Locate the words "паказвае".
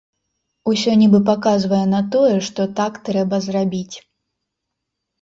1.27-1.83